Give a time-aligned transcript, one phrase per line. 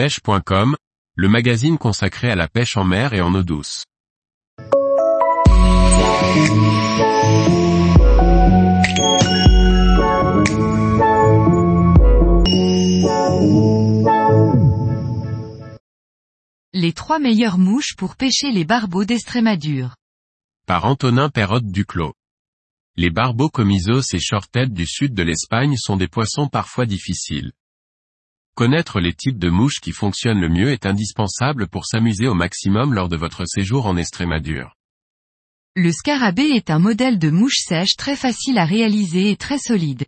[0.00, 0.76] pêche.com,
[1.14, 3.84] le magazine consacré à la pêche en mer et en eau douce.
[16.72, 19.96] Les trois meilleures mouches pour pêcher les barbeaux d'Estrémadure.
[20.66, 22.14] Par Antonin Perrotte Duclos.
[22.96, 27.52] Les barbeaux comisos et shorthead du sud de l'Espagne sont des poissons parfois difficiles.
[28.60, 32.92] Connaître les types de mouches qui fonctionnent le mieux est indispensable pour s'amuser au maximum
[32.92, 34.76] lors de votre séjour en Estrémadure.
[35.76, 40.04] Le scarabée est un modèle de mouche sèche très facile à réaliser et très solide.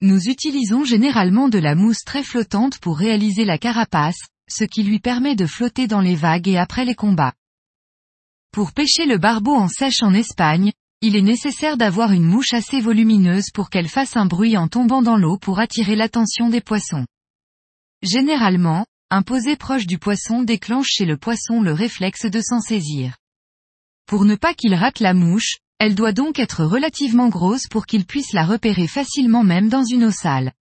[0.00, 4.18] Nous utilisons généralement de la mousse très flottante pour réaliser la carapace,
[4.50, 7.34] ce qui lui permet de flotter dans les vagues et après les combats.
[8.50, 12.80] Pour pêcher le barbeau en sèche en Espagne, il est nécessaire d'avoir une mouche assez
[12.80, 17.06] volumineuse pour qu'elle fasse un bruit en tombant dans l'eau pour attirer l'attention des poissons.
[18.02, 23.16] Généralement, un posé proche du poisson déclenche chez le poisson le réflexe de s'en saisir.
[24.06, 28.04] Pour ne pas qu'il rate la mouche, elle doit donc être relativement grosse pour qu'il
[28.04, 30.52] puisse la repérer facilement même dans une eau sale.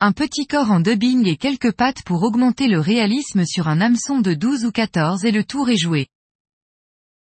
[0.00, 4.20] Un petit corps en dubbing et quelques pattes pour augmenter le réalisme sur un hameçon
[4.20, 6.06] de 12 ou 14 et le tour est joué.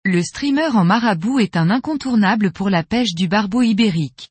[0.03, 4.30] Le streamer en marabout est un incontournable pour la pêche du barbeau ibérique.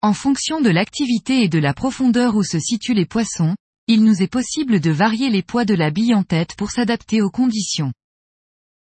[0.00, 3.54] En fonction de l'activité et de la profondeur où se situent les poissons,
[3.92, 7.20] il nous est possible de varier les poids de la bille en tête pour s'adapter
[7.20, 7.92] aux conditions.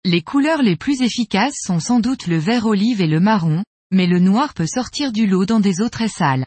[0.03, 4.05] Les couleurs les plus efficaces sont sans doute le vert olive et le marron, mais
[4.05, 6.45] le noir peut sortir du lot dans des eaux très sales.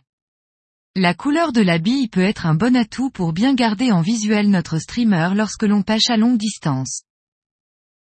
[0.95, 4.51] La couleur de la bille peut être un bon atout pour bien garder en visuel
[4.51, 7.05] notre streamer lorsque l'on pêche à longue distance.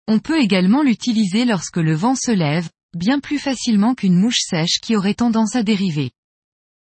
[0.09, 4.81] On peut également l'utiliser lorsque le vent se lève, bien plus facilement qu'une mouche sèche
[4.81, 6.11] qui aurait tendance à dériver.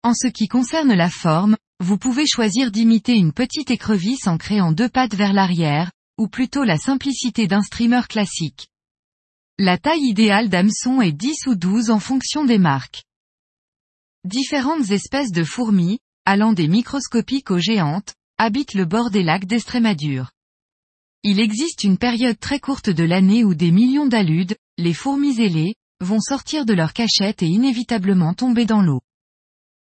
[0.03, 4.72] En ce qui concerne la forme, vous pouvez choisir d'imiter une petite écrevisse en créant
[4.72, 8.69] deux pattes vers l'arrière, ou plutôt la simplicité d'un streamer classique.
[9.58, 13.05] La taille idéale d'hameçon est 10 ou 12 en fonction des marques.
[14.24, 20.30] Différentes espèces de fourmis, allant des microscopiques aux géantes, habitent le bord des lacs d'Estrémadure.
[21.23, 25.74] Il existe une période très courte de l'année où des millions d'aludes, les fourmis ailées,
[26.01, 29.01] vont sortir de leur cachette et inévitablement tomber dans l'eau.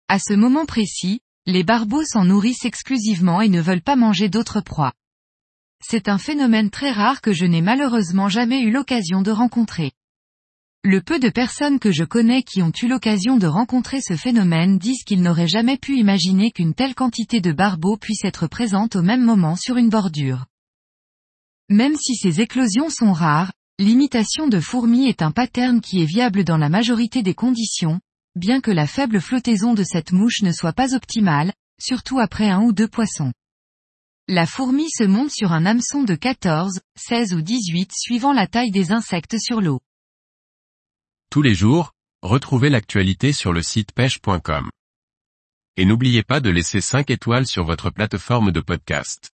[0.08, 4.60] À ce moment précis, les barbeaux s'en nourrissent exclusivement et ne veulent pas manger d'autres
[4.60, 4.92] proies.
[5.82, 9.94] C'est un phénomène très rare que je n'ai malheureusement jamais eu l'occasion de rencontrer.
[10.84, 14.78] Le peu de personnes que je connais qui ont eu l'occasion de rencontrer ce phénomène
[14.78, 19.02] disent qu'ils n'auraient jamais pu imaginer qu'une telle quantité de barbeaux puisse être présente au
[19.02, 20.48] même moment sur une bordure.
[21.70, 26.44] Même si ces éclosions sont rares, l'imitation de fourmis est un pattern qui est viable
[26.44, 28.02] dans la majorité des conditions,
[28.38, 32.62] bien que la faible flottaison de cette mouche ne soit pas optimale, surtout après un
[32.62, 33.34] ou deux poissons.
[34.30, 38.72] La fourmi se monte sur un hameçon de 14, 16 ou 18 suivant la taille
[38.72, 39.80] des insectes sur l'eau.
[41.30, 44.70] Tous les jours, retrouvez l'actualité sur le site pêche.com.
[45.78, 49.30] Et n'oubliez pas de laisser 5 étoiles sur votre plateforme de podcast.